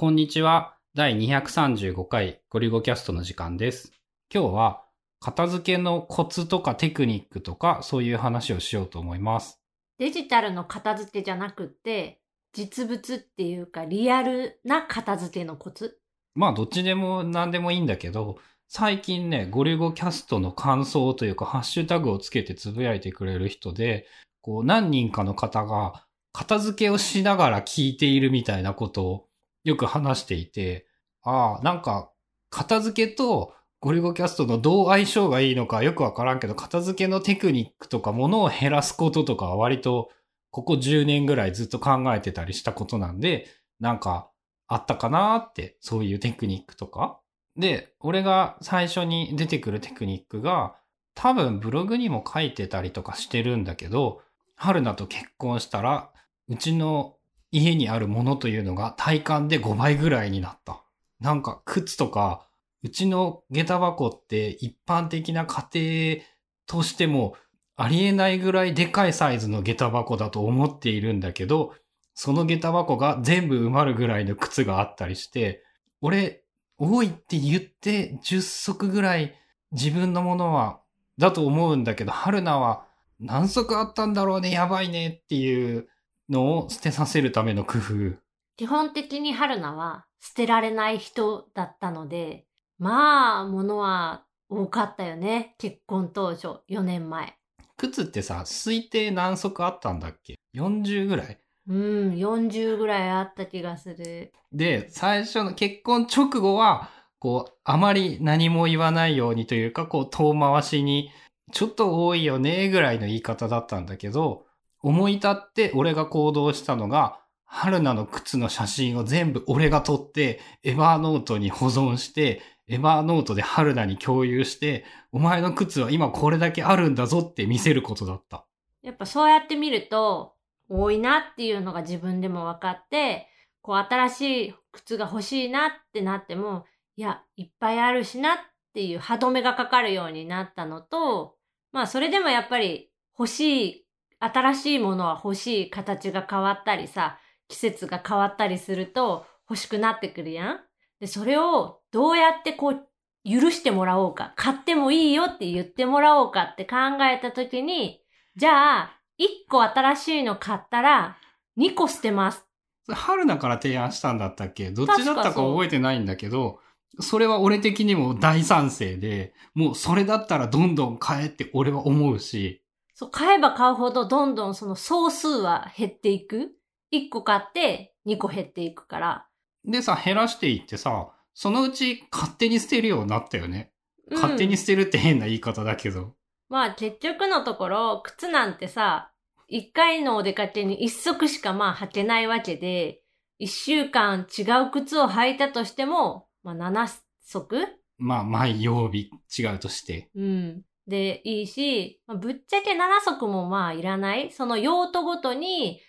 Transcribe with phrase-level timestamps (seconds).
[0.00, 0.78] こんにちは。
[0.94, 3.92] 第235回ゴリゴキャストの時間です。
[4.34, 4.82] 今日は
[5.20, 9.60] 片付けのコツとかテクニックとかそういう話をしようと思います。
[9.98, 12.22] デジタルの片付けじゃなくって、
[12.54, 15.98] 実物っていうかリアルな片付けのコツ？
[16.34, 18.38] まあどっちでも何でもいいんだけど、
[18.68, 24.06] 最近ね、ゴリゴキャストの感想というかハッシュタグをつけてつぶやいてくれる人で、
[24.40, 29.26] こう何人かの方が片付けをしながら聞いているみたいなことを
[29.64, 30.86] よく話していて、
[31.22, 32.10] ああ、なんか
[32.50, 40.10] 片付けとゴリゴキャストのどう相性がいいのかよくわからんけど、片付けのテクニックとか物を減らすこととかは割と
[40.50, 43.46] ここ10年ぐらいずっと考えてたりしたことなんで、
[43.78, 44.30] なんか
[44.66, 47.20] あったかなーって、そういうテクニックとか。
[47.56, 50.74] で、俺が最初に出てくるテクニックが、
[51.14, 54.22] 多分ブログにも書いてたりとかしてるんだけど、
[54.56, 56.10] 春菜と結婚したら、
[56.48, 57.16] うちの
[57.52, 60.82] 家にあるものというのが体感で5倍ぐらいになった。
[61.20, 62.46] なんか靴とか、
[62.82, 66.24] うちの下駄箱って一般的な家庭
[66.66, 67.36] としても
[67.76, 71.74] ありえないぐらいでかいサイズの下駄箱だと思っているんだけど、
[72.14, 75.62] その下駄箱が全部埋まるぐらいの靴があったりして、
[76.00, 76.42] 俺、
[76.78, 79.34] 多いって言って10足ぐらい
[79.72, 80.80] 自分のものは、
[81.18, 82.86] だと思うんだけど、春菜は
[83.18, 85.88] 何足あったんだろうね、やばいねっていう
[86.30, 88.16] のを捨てさせるための工夫。
[88.56, 92.46] 基本的に春菜は捨てられない人だったので、
[92.78, 95.54] まあ、物は多かったよね。
[95.58, 97.34] 結婚当初、4年前。
[97.76, 101.38] 靴ってさ、推定何足あったんだっけ ?40 ぐらい？
[101.68, 104.32] うん、40ぐらいあった気がする。
[104.52, 111.10] で、最初の結婚直後は、こう、あまり何も言わないようにというか、こう、遠回しに、
[111.52, 114.46] ちょっと多いよね、ぐらいの言い方だったんだけど、
[114.82, 128.46] 思い立って俺が行動したのが、春菜の靴の写真を全部俺が撮って、エバーノートに保存して、エバーノートで春菜に共有して、お前の靴は今これだけあるんだぞって見せることだった。
[128.82, 130.34] やっぱそうやって見ると、
[130.68, 133.26] 多いなっていうのが自分でも分かって、
[133.60, 136.64] こう新しい靴が欲しいなってなっても、
[136.96, 138.38] いや、いっぱいあるしなっ
[138.72, 141.34] ていう歯止めがかかるようになったのと、
[141.72, 143.79] まあそれでもやっぱり欲しい、
[144.20, 150.60] 新しいものは欲しい形が変わったりさ、季節が変わったりすると欲しくなってくるやん。
[151.00, 152.86] で、それをどうやってこう
[153.28, 158.00] 許してもらおうか、買ってもいいよって言ってもらおうかって考えたときに、
[158.36, 161.16] じゃあ、1個新しいの買ったら、
[161.58, 162.46] 2個捨てます。
[162.88, 164.70] 春菜から提案したんだったっけ？
[164.70, 166.60] どっちだったか覚えてないんだけど、
[166.98, 172.62] それは俺的にも大賛成で、もうそれだったらどんどん買えって俺は思うし、
[173.00, 176.50] そう、買えば買うほどどんどんその総数は減っていく。
[176.92, 179.26] 1個買って2個減っていくから。
[179.64, 183.72] でさ、減らしていってさ、そのうち勝手に捨てるようになったよね。
[184.10, 186.14] うん勝手に捨てるって変な言い方だけど。
[186.50, 189.12] まあ結局のところ、靴なんてさ、
[189.50, 193.00] 1回のお出かけに1足しかまあ履けないわけで、
[193.40, 196.86] 1週間違う靴を履いたとしても、まあ7
[197.24, 197.66] 足？
[197.96, 200.10] まあ、毎曜日違うとして。
[200.14, 200.62] うん。
[200.86, 204.30] で、いいし、まあぶっちゃけ7足もまあいらない。
[204.32, 205.80] その用途ごとに、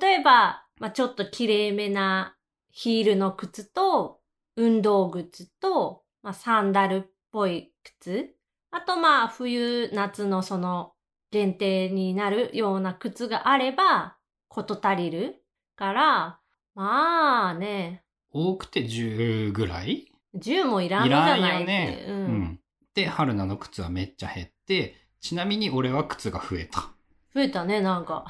[0.00, 2.36] 例えば、まあちょっと綺麗めな
[2.70, 4.20] ヒールの靴と、
[4.56, 7.02] 運動靴と、まあサンダルっ
[7.32, 8.34] ぽい靴。
[8.70, 10.92] あとまあ冬、夏のその
[11.30, 14.16] 限定になるような靴があれば、
[14.48, 15.42] こと足りる
[15.76, 16.40] から、
[16.74, 21.66] まあね、多くて10ぐらい？10もいらんのじゃないいらんよ。
[21.66, 22.04] ね。
[22.08, 22.12] う。
[22.12, 22.54] うんん。
[22.54, 22.60] で、
[23.06, 26.90] 春菜の靴はめっちゃ減って、ちなみに俺は靴が増えた。
[27.34, 28.26] 増えたね、なんか。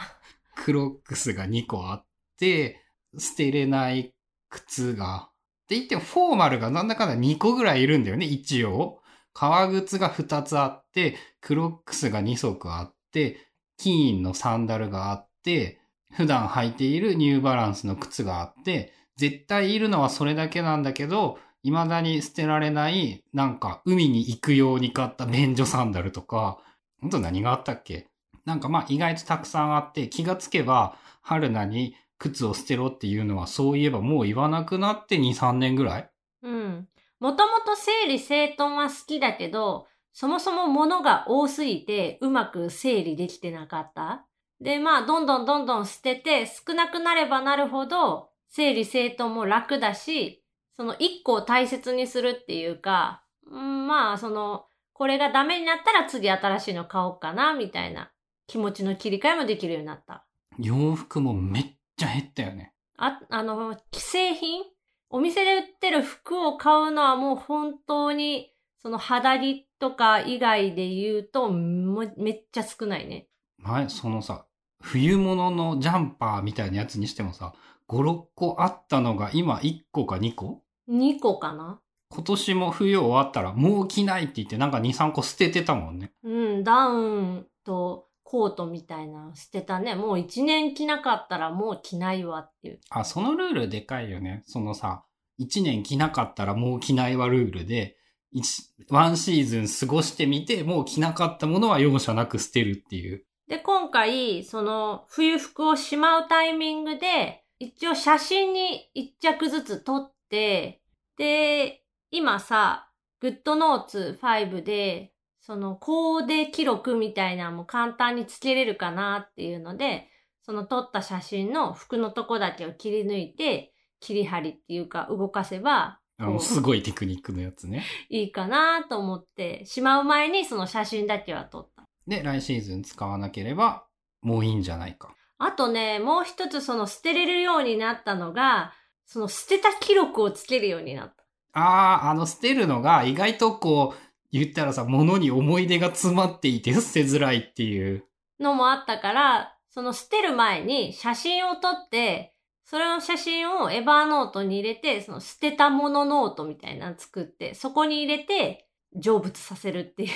[0.56, 2.06] クロックスが2個あっ
[2.38, 2.80] て、
[3.18, 4.14] 捨てれない
[4.48, 5.30] 靴が。
[5.64, 9.00] って言ってもフォーマルがなんだかんだ2個ぐらいいるんだよね、一応。
[9.32, 13.38] 革靴が2つあって、クロックスが2足あって、
[13.78, 15.80] キーンのサンダルがあって、
[16.12, 26.58] 普段履いているニューバランスの靴があって、絶対いるのはそれだけなんだけど、未だに捨てられない、なんか海に行くように買った便所サンダルとか、
[27.00, 28.08] ほんと何があったっけ？
[28.44, 36.10] なんかまあ意外とたくさんあって、気がつけば、春菜に靴を捨てろっていうのはそういえばもう言わなくなって2、3年ぐらい？
[36.42, 36.88] うん。
[37.18, 44.26] もともと整理整頓は好きだけど、そもそも物が多すぎてうまく整理できてなかった。
[44.60, 50.39] で、まあ、どんどんどんどん捨てて少なくなればなるほど整理整頓も楽だし、
[50.80, 58.10] その一個を大切にするっていうか、うん、まあ、その、これがダメになったら次新しいの買おうかな、みたいな
[58.46, 60.24] 気持ちの切り替えもできるようになった。
[60.58, 61.64] 洋服もめっ
[61.98, 62.72] ちゃ減ったよね。
[62.96, 64.62] あ、あの、既製品
[65.10, 68.50] お店で売ってる服を買うのはもう本当に、
[68.80, 73.28] その肌着とか以外で言うと、もめっちゃ少ないね。
[73.58, 74.46] 前、そのさ、
[74.80, 77.52] 冬物のジャンパーみたいなやつにしてもさ、
[77.86, 80.62] 5、6個あったのが今1個か2個？
[80.90, 81.80] 2個かな？
[82.08, 86.12] 今年も冬終わったらもう着ないって言ってなんか2、3個捨ててたもんね。
[86.24, 86.28] う
[86.58, 89.94] ん、ダウンとコートみたいなの捨てたね。
[89.94, 92.80] もう1年着なかったらもう着ないわっていう。
[92.90, 94.42] あ、そのルールでかいよね。
[94.46, 95.04] そのさ、
[95.40, 97.96] 1年着なかったらもう着ないわルールで、
[98.32, 103.24] 一ワンシーズン過ごしてみて、もう着なかったものは容赦なく捨てるっていう。
[103.48, 110.79] で、今回、その冬服をしまうタイミングで、一応写真に1着ずつ撮って、
[111.20, 112.88] で、今さ、
[113.20, 120.08] グッドノーツ5で、そのコーデ記録みたいなのも簡単につけれるかなっていうので、
[120.40, 126.00] その撮った写真の服のとこだけを切り抜いて、切り張りっていうか動かせば、
[126.38, 127.84] すごいテクニックのやつね。
[128.08, 131.84] いいかなと思って、しまう前にその写真だけは撮った。
[132.06, 133.86] で、来シーズン使わなければ、
[134.22, 135.14] もういいんじゃないか。
[135.36, 138.72] あとね、もう一つその捨てれるようになったのが、
[139.10, 141.24] その捨てた記録をつけるようになった。
[141.60, 148.04] ああ、あの、捨てるのが意外とこう、言ったらさ、物に思い出が詰まっていて捨てづらいっていう。
[148.38, 152.34] のもあったから、その捨てる前に写真を撮って、
[152.64, 160.10] それの写真をエバーノートに入れて、その捨てたものノートみたいなの作って、そこに入れて成仏させるっていう。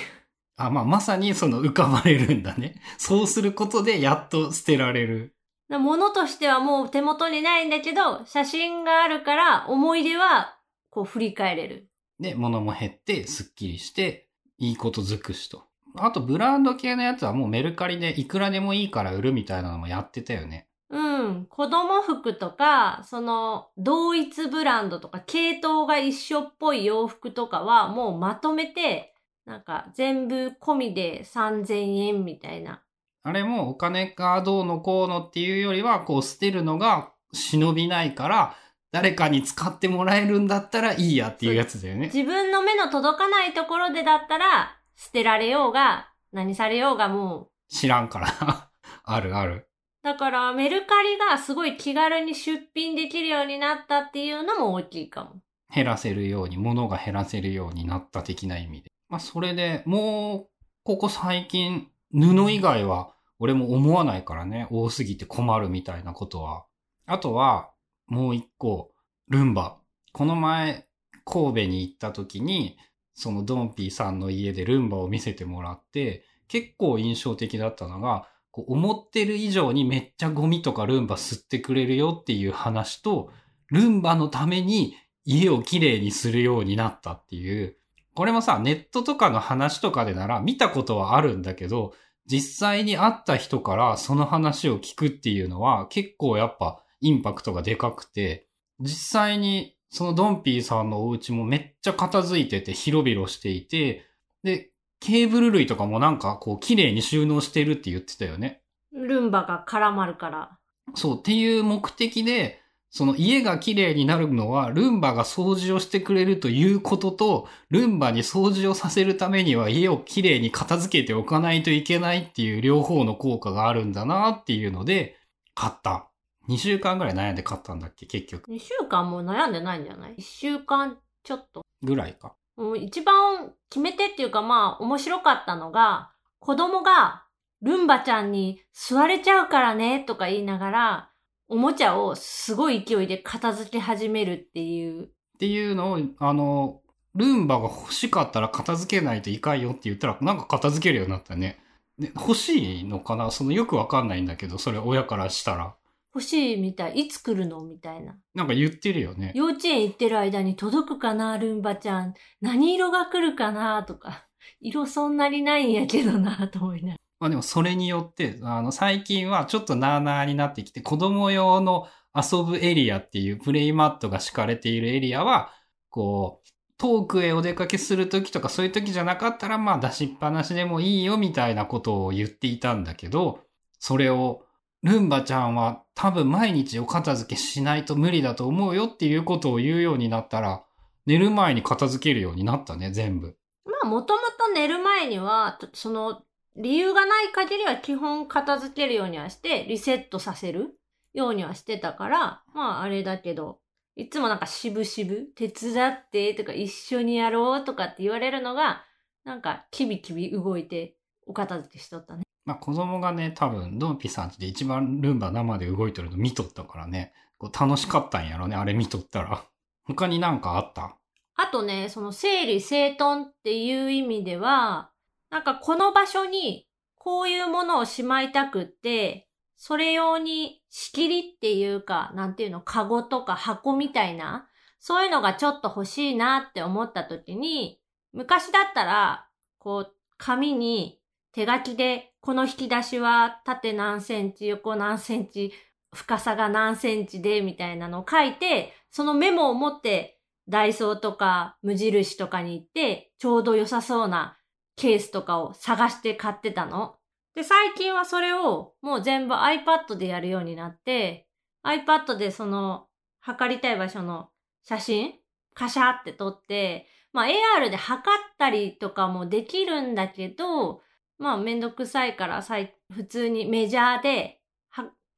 [0.55, 2.75] あ、まあ、まさにその浮かばれるんだね。
[2.97, 5.34] そうすることでやっと捨てられる。
[5.69, 10.57] ものとしてはもう手元にないんだけど、写真があるから思い出は
[10.89, 11.89] こう振り返れる。
[12.19, 15.63] で、物も減って、すっきりして、いいこと尽くしと。
[15.97, 20.67] あと、ブランド系のやつはもうメルカリでいくらでもいいから売るみたいなのもやってたよね。
[20.89, 21.45] うん。
[21.47, 29.13] 子供服とか、その、同一ブランドとか、系統が一緒っぽい洋服とかは、もうまとめて、
[29.45, 32.81] なんか、全部込みで3000円みたいな。
[33.27, 38.55] あれもお金がどうのこうのっていうよりは、こう捨てるのが忍びないから、
[38.91, 42.11] 誰かに使ってもらえるんだったらいいやっていうやつだよね。
[42.13, 48.27] 自分の目の届かないところでだったら、捨てられようが、何されようがも知らんから。
[49.03, 49.53] あるある。
[49.55, 49.67] う。
[50.03, 55.41] だから、メルカリがすごい気軽に出品できるようになったっていうのも大きいかも。
[55.73, 58.91] 減らせるように、物が減らせるようになった的な意味で。
[59.09, 60.49] まあ、それでもう、
[60.83, 64.67] ここ最近、布以外は、俺も思わないからね。
[64.69, 66.65] 多すぎて困るみたいなことは。
[67.05, 67.71] あとは、
[68.07, 68.91] もう一個、
[69.27, 69.77] ルンバ。
[70.13, 70.87] この前、
[71.25, 72.77] 神戸に行った時に、
[73.13, 83.31] そのドンピーさんの家でルンバを見せてもらって、結構印象的だったのが、こう思ってる以上にめっちゃゴミとかルンバ吸ってくれるよっていう話と、
[83.69, 84.95] ルンバのために
[85.25, 87.77] 家をきれいにするようになったっていう。
[88.13, 91.93] これもさ、ネットとかの話とかでなら見たことはあるんだけど、
[92.27, 98.47] 実際に会った人からその話を聞くっていうのは結構やっぱインパクトがでかくて、
[98.79, 98.89] 実
[99.21, 104.05] 際にそのドンピーさんのお家もめっちゃ片付いてて広々していて、
[104.43, 108.61] で、ケーブル類とかもなんかこう綺麗に収納してるって言ってたよね。
[108.91, 110.57] ルンバが絡まるから。
[110.95, 112.59] そうっていう目的で、
[112.95, 125.17] その家が綺麗になるのは、ルンバが掃除をしてくれるということと、ルンバに掃除をさせるためには家を綺麗に片付けておかないといけないっていう両方の効果があるんだなっていうので、
[125.53, 126.07] 買った。
[126.47, 128.49] 2週間ぐらい悩んで買ったんだっけ結局。
[128.49, 131.63] 2週間も悩んでないんじゃない ?1 週間ちょっと。
[131.83, 132.37] ぐらいか。
[132.55, 137.25] もう一番決め手っていうかまあ面白かったのが、子供が
[137.61, 141.09] ルンバちゃんに座れちゃうからねとか言いながら、
[141.47, 145.03] おもちゃをすごい勢いで片付け始めるっていう。
[145.05, 145.07] っ
[145.39, 146.81] ていうのを、あの、
[147.13, 151.59] ルンバが欲しかったら片付けないといかんよって言ったら、なんか片付けるようになったね。
[151.97, 153.31] で欲しいのかな？
[153.31, 155.75] そのよくわかんないんだけど、それ親からしたら。
[156.13, 156.99] 欲しいみたい。
[156.99, 157.63] いつ来るの？
[157.63, 158.17] みたいな。
[158.33, 159.31] なんか言ってるよね。
[159.33, 161.37] 幼稚園行ってる間に届くかな？
[161.37, 162.13] ルンバちゃん。
[162.41, 163.83] 何色が来るかな？
[163.83, 164.25] とか。
[164.59, 166.97] 色そんなにないんやけどなと思いながら。
[167.19, 175.51] まあでもそれによって、あの、最近はちょっとなーなーになってきて、子供用の遊ぶエリアっていうプレイマットが敷かれているエリアは、
[175.89, 183.39] こう、遠くへお出かけするときとかそういうときじゃなかったら、まあ出しっぱなしでもいいよみたいなことを言っていたんだけど、
[183.79, 184.43] それを、
[184.83, 190.63] ルンバちゃんは多分毎日お片付けしないと無理だと思うよっていうことを言うようになったら、
[191.05, 193.35] 寝る前に片付けるようになったね、全部。
[193.65, 196.21] まあ、もともと寝る前には、その、
[196.57, 200.79] 理由がない限りは基本片付けるようにはして、リセットさせる
[201.13, 203.59] ようにはしてたから、まあ、あれだけど、
[203.95, 208.83] いつもなんか渋々、手伝ってとか一緒にやろうとかって言われるのが、
[209.23, 210.95] なんかキビキビ動いて
[211.25, 212.23] お片付けしとったね。
[212.45, 219.43] まあ子供がね、多分、ドンピさんちで一番ルンバ生で動いてるの見とったからね、こう楽しかったんやろね、あれ見とったら。
[219.85, 220.95] 他になんかあった？
[221.35, 224.91] あとね、その整理整頓っていう意味では、
[225.29, 229.27] なんかこの場所にこういうものをしまいたくって、
[229.57, 234.47] それ用に仕切りっていうか、なんていうの、カゴとか箱みたいな、
[234.79, 237.79] そういうのがちょっと欲しいなって思った時に、
[238.13, 239.27] 昔だったら、
[239.59, 240.99] こう、紙に
[241.31, 245.53] 手書きで、この引き出しは縦何センチ、横何センチ、
[245.93, 254.37] 深さが何センチで、みたいなのを書いて、そのメモを持って、ダイソーとか無印とかに行って、ちょうど良さそうな
[254.75, 256.95] ケースとかを探して買ってたの。
[257.35, 261.27] で、最近はそれをもう全部 iPad でやるようになって、
[261.65, 262.87] iPad でその、
[263.19, 264.29] 測りたい場所の
[264.63, 265.13] 写真、
[265.53, 270.81] カシャって撮って、まあ AR で測ったりとかもできるんだけど、
[271.17, 274.41] まあめんどくさいから普通にメジャーで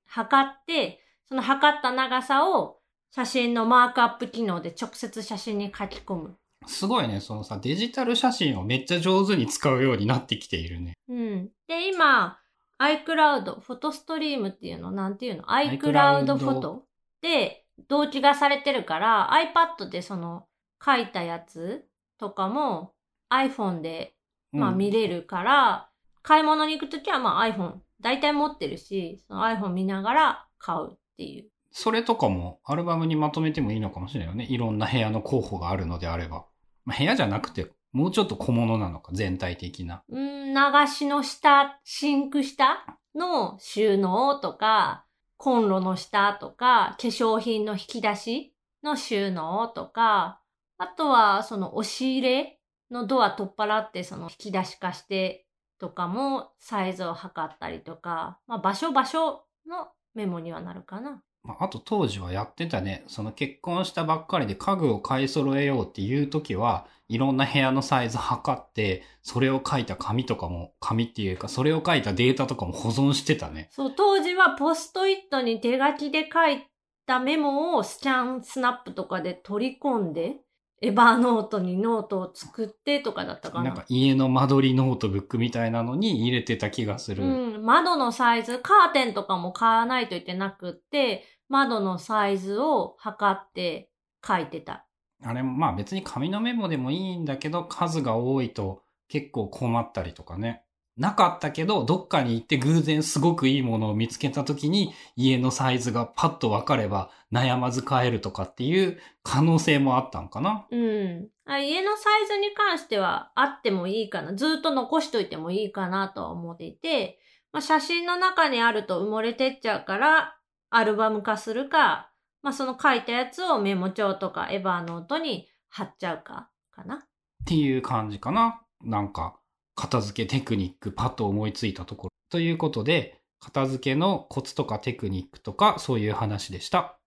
[0.05, 2.77] 測って、その測った長さを
[3.11, 6.37] 写真のマークアップ機能で直接写真に書き込む。
[6.65, 10.93] すごいね、そのさ、デジタル写真をめっちゃ上手に使うようになってきているね。
[11.07, 11.49] うん。
[11.67, 12.39] で、今、
[12.79, 16.83] iCloud、フォトストリームっていうの、なんていうの？iCloud フォト？
[17.21, 20.45] で同期がされてるから、iPad でその
[20.83, 21.85] 書いたやつ
[22.19, 22.93] とかも
[23.31, 24.13] iPhone で、
[24.51, 25.89] まあうん見れるから、
[26.21, 31.49] 買い物に行くときはまあ iPhone、大体持ってるし、その iPhone 見ながら買うっていう。
[31.71, 34.45] それとかもアルバムにまとめてもいいのかもしれないよね。
[34.49, 36.45] いろんな部屋の候補があるのであれば。
[36.85, 40.03] まあ、部屋じゃなくて、もうちょっと小物なのか、全体的な。
[40.09, 45.05] うん、流しの下、シンク下の収納とか、
[45.37, 50.41] コンロの下とか、化粧品の引き出しの収納とか、
[50.77, 52.59] あとはその押し入れ
[52.91, 55.45] のドア取っ払ってその引き出し化して
[55.79, 61.23] とかもサイズを測ったりとか、まあ場所場所のメモにはなるかな。
[61.47, 63.05] まあ、あと当時はやってたね。
[63.07, 73.69] その結婚したばっかりで家具を買い揃えようっていう時は、いろんな部屋のサイズ測って、それを書いた紙とかも、紙っていうか、それを書いたデータとかも保存してたね。
[73.71, 76.67] そう、当時はポストイットに手書きで書い
[77.05, 80.41] たメモをスキャンスナップとかで取り込んで、
[80.79, 83.69] エバーノートにノートを作ってとかだったかな。
[83.69, 87.23] なんか家の間取りノートブックみたいなのに入れてた気がする。
[87.23, 93.89] うん、窓のサイズ、カーテンとかも買わないといけなくって、窓のサイズを測って
[94.25, 94.85] 書いてた。
[95.23, 100.63] あれもまあ別に紙のメモでもいいんだけど、数が多いと結構困ったりとかね。
[100.97, 110.65] なかったけど、どっかに行って偶然すごくいいものを見つけた時に家のサイズがパッと分かれば悩まず買えるとかっていう可能性もあったんかな。
[110.71, 111.29] うん。
[111.45, 114.33] あ家のサイズに関してはあってもいいかな。
[114.33, 117.19] ずっと残しといてもいいかなとは思っていて、
[117.53, 120.36] まあ、写真の中にあると埋もれてっちゃうから、
[120.69, 126.95] アルバム化するか、まあ、その書いたやつをメモ帳とかエバーノートに貼っちゃうか、かな。
[126.95, 126.99] っ
[127.45, 128.61] ていう感じかな。
[128.83, 129.39] なんか、
[129.75, 132.09] 片付けテクニックパッと思いついたところ。
[132.29, 136.99] ということで、片付けのコツとかテクニックとかそういう話でした。